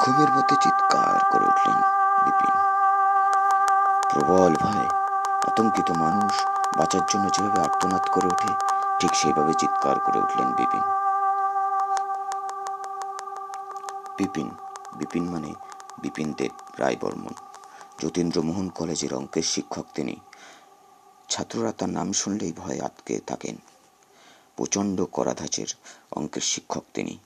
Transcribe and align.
ঘুমের 0.00 0.30
মধ্যে 0.36 0.56
চিৎকার 0.56 1.18
করে 1.32 1.46
উঠলেন 1.46 1.78
বিপিন। 2.24 2.54
প্রবল 4.10 4.52
ভয়ে 4.54 4.86
আতঙ্কিত 5.48 5.88
মানুষ 5.90 6.34
বাঁচার 6.78 7.04
জন্য 7.08 7.24
যেভাবে 7.30 7.60
আর্তনাদ 7.60 8.04
করে 8.12 8.26
ওঠে, 8.26 8.52
ঠিক 9.00 9.12
সেইভাবে 9.14 9.52
চিৎকার 9.54 9.98
করে 9.98 10.18
উঠলেন 10.18 10.48
বিপিন। 10.52 10.84
বিপিন 14.16 14.48
বিপিন 14.92 15.24
মানে 15.30 15.54
বিপিন 16.02 16.34
দেব 16.38 16.52
রায় 16.78 16.96
বর্মন 17.00 17.34
যতীন্দ্রমোহন 18.02 18.68
কলেজের 18.68 19.14
অঙ্কের 19.14 19.42
শিক্ষক 19.42 19.84
তিনি। 19.94 20.16
ছাত্ররা 21.28 21.72
তার 21.72 21.88
নাম 21.88 22.12
শুনলেই 22.12 22.52
ভয়ে 22.52 22.80
আটকে 22.80 23.20
থাকেন। 23.26 23.56
প্রচণ্ড 24.56 25.04
করাধাঁচের 25.04 25.66
অঙ্কের 26.12 26.42
শিক্ষক 26.42 26.84
তিনি। 26.94 27.18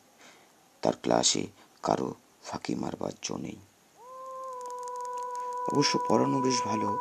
তার 0.82 0.92
ক্লাসে 1.02 1.46
কারও 1.82 2.14
ফাঁকি 2.44 2.74
মারবার 2.74 3.12
জো 3.22 3.36
নেই। 3.36 3.56
অবশ্য 5.72 5.98
পড়ানো 6.08 6.40
বেশ 6.40 6.62
ভালো। 6.62 6.98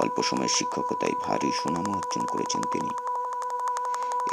অল্প 0.00 0.22
সময়ের 0.22 0.48
শিক্ষকতায় 0.48 1.12
ভারী 1.12 1.52
সুনাম 1.52 1.94
অর্জন 1.94 2.26
করেছেন 2.26 2.62
তিনি। 2.72 2.90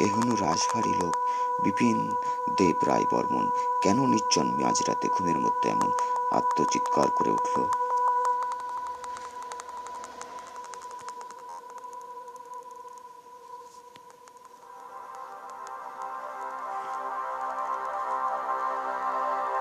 এ 0.04 0.12
হল 0.12 0.36
রাজভারী 0.36 0.90
লোক 0.90 1.16
বিপিন 1.64 2.12
দেব 2.58 2.84
রায় 2.84 3.06
বর্মন 3.12 3.50
কেন 3.82 4.08
নির্জন 4.08 4.48
মাঝরাতে 4.48 5.08
ঘুমের 5.08 5.40
মধ্যে 5.40 5.70
এমন 5.70 5.92
আত্মচিৎকার 6.32 7.12
করে 7.12 7.32
উঠল? 7.32 7.83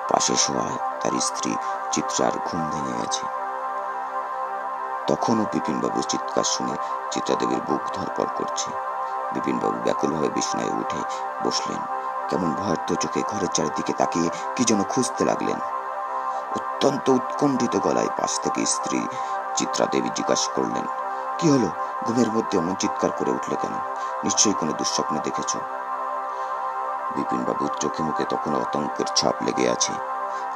পাশে 0.08 0.36
শোয়া 0.36 0.66
তার 1.00 1.20
স্ত্রী 1.20 1.56
চিত্রার 1.92 2.34
ঘুম 2.44 2.70
ভেঙে 2.70 2.98
গেছে। 2.98 3.26
তখনও 5.06 5.44
বিপিনবাবুর 5.52 6.02
চিৎকার 6.02 6.44
শুনে 6.44 6.74
চিত্রাদেবীর 7.10 7.60
বুক 7.68 7.82
ধরপড় 7.92 8.30
করছে। 8.36 8.70
বিপিনবাবু 9.32 9.78
ব্যাকুলভাবে 9.84 10.28
বিছানায় 10.28 10.70
উঠে 10.70 11.00
বসলেন। 11.44 11.80
কেমন 12.28 12.54
ভয়ার্থ 12.54 12.92
চোখে 12.92 13.22
ঘরের 13.28 13.48
চারিদিকে 13.54 13.92
তাকিয়ে 13.92 14.30
কি 14.56 14.64
যেন 14.64 14.82
খুঁজতে 14.82 15.24
লাগলেন। 15.24 15.58
অত্যন্ত 16.56 17.08
উৎকণ্ঠিত 17.08 17.76
গলায় 17.76 18.08
পাশ 18.18 18.40
থেকে 18.40 18.66
স্ত্রী 18.66 19.06
চিত্রা 19.56 19.86
দেবী 19.86 20.08
জিজ্ঞাসা 20.14 20.52
করলেন, 20.52 20.86
কি 21.38 21.50
হলো? 21.50 21.68
ঘুমের 22.04 22.32
মধ্যে 22.32 22.58
এমন 22.58 22.74
চিৎকার 22.74 23.10
করে 23.10 23.30
উঠলে 23.30 23.56
কেন? 23.56 23.72
নিশ্চয়ই 24.24 24.52
কোনো 24.52 24.72
দুঃস্বপ্ন 24.72 25.16
দেখেছ? 25.18 25.56
বিপিনবাবুর 27.16 27.72
চোখে 27.80 28.02
মুখে 28.02 28.24
তখন 28.24 28.54
আতঙ্কের 28.54 29.06
ছাপ 29.16 29.36
লেগে 29.42 29.66
আছে। 29.70 29.92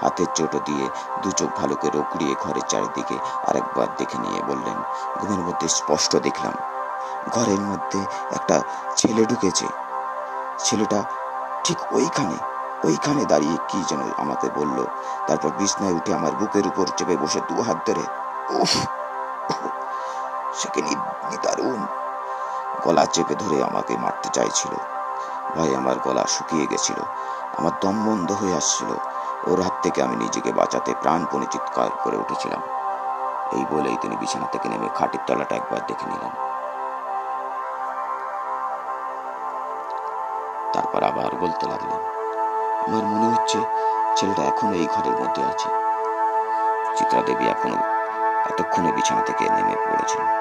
হাতের 0.02 0.26
চোটো 0.34 0.58
দিয়ে 0.58 0.88
দু 1.22 1.30
চোখ 1.32 1.50
ভালো 1.56 1.74
করে 1.76 1.98
রোকড়িয়ে 1.98 2.34
ঘরের 2.34 2.62
চারিদিকে 2.68 3.16
আরেকবার 3.48 3.88
দেখে 3.96 4.18
নিয়ে 4.18 4.40
বললেন, 4.46 4.78
ঘুমের 5.18 5.38
মধ্যে 5.38 5.68
স্পষ্ট 5.68 6.16
দেখলাম। 6.16 6.54
ঘরের 7.30 7.60
মধ্যে 7.60 8.00
একটা 8.30 8.60
ছেলে 8.96 9.24
ঢুকেছে। 9.24 9.66
ছেলেটা 10.58 11.04
ঠিক 11.64 11.78
ওইখানে 11.92 12.36
ওইখানে 12.84 13.24
দাঁড়িয়ে 13.24 13.56
কি 13.68 13.84
যেন 13.88 14.02
আমাকে 14.16 14.48
বলল। 14.54 14.78
তারপর 15.26 15.50
বিছনায় 15.58 15.92
উঠে 15.92 16.14
আমার 16.14 16.32
বুকের 16.32 16.66
উপর 16.66 16.86
চেপে 16.96 17.16
বসে 17.16 17.40
দু 17.48 17.62
হাত 17.62 17.78
ধরে, 17.86 18.04
উফ 18.62 18.72
সেকে 20.54 20.80
নিদারুণ। 21.30 21.80
গলা 22.84 23.04
চেপে 23.06 23.34
ধরে 23.34 23.62
আমাকে 23.62 23.96
মারতে 23.96 24.28
চাইছিল। 24.28 24.72
ভয়ে 25.54 25.76
আমার 25.76 25.96
গলা 26.04 26.24
শুকিয়ে 26.26 26.66
গেছিল। 26.66 27.00
আমার 27.58 27.72
দম 27.80 28.06
বন্ধ 28.06 28.32
হয়ে 28.32 28.56
আসছিল। 28.56 28.90
ওর 29.46 29.62
হাত 29.62 29.72
থেকে 29.82 30.02
আমি 30.02 30.16
নিজেকে 30.16 30.52
বাঁচাতে 30.52 30.94
প্রাণপণে 31.02 31.46
চিৎকার 31.50 31.90
করে 32.04 32.16
উঠেছিলাম। 32.16 32.60
এই 33.52 33.64
বলেই 33.70 33.96
তিনি 34.00 34.16
বিছানা 34.16 34.46
থেকে 34.46 34.68
নেমে 34.68 34.88
খাটের 34.94 35.20
তলাটা 35.26 35.56
একবার 35.56 35.80
দেখে 35.86 36.06
নিলেন। 36.06 36.30
তারপর 40.72 41.02
আবার 41.02 41.36
বলতে 41.40 41.66
লাগলেন, 41.66 42.00
আমার 42.88 43.04
মনে 43.04 43.26
হচ্ছে 43.34 43.58
ছেলেটা 44.16 44.42
এখনও 44.42 44.72
এই 44.72 44.86
ঘরের 44.86 45.12
মধ্যে 45.12 45.42
আছে। 45.42 45.68
চিত্রা 46.96 47.22
দেবী 47.22 47.44
এখনও 47.44 47.78
এতক্ষণে 48.50 48.92
বিছানা 48.92 49.22
থেকে 49.22 49.44
নেমে 49.44 49.76
পড়েছেন। 49.90 50.35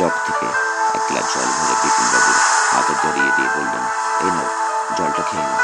জগ 0.00 0.14
থেকে 0.26 0.48
এক 0.96 1.02
গ্লাস 1.08 1.26
জল 1.34 1.48
ভরে 1.56 1.74
বিপিনবাবুর 1.82 2.38
হাতে 2.72 2.94
ধরিয়ে 3.02 3.30
দিয়ে 3.36 3.50
বললেন, 3.56 3.84
এই 4.24 4.30
নাও, 4.36 4.48
জলটা 4.96 5.22
খেয়ে 5.28 5.46
নাও। 5.50 5.60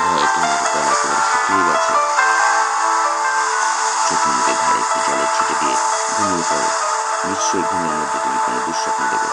ভয়ে 0.00 0.26
তোমার 0.34 0.60
গলা 0.72 0.90
একেবারে 0.94 1.22
শুকিয়ে 1.30 1.62
গেছে। 1.68 1.94
চোখে 4.06 4.30
মুখে 4.36 4.54
ঘাড়ে 4.60 4.80
একটু 4.84 4.98
জলের 5.06 5.30
ছিটে 5.34 5.54
দিয়ে 5.60 5.76
ঘুমিয়ে 6.16 6.44
পড়ো। 6.50 6.70
নিশ্চয়ই 7.28 7.64
ঘুমের 7.70 7.94
মধ্যে 7.98 8.18
তুমি 8.24 8.38
কোনো 8.46 8.58
দুঃস্বপ্ন 8.66 9.02
দেখেছ 9.12 9.29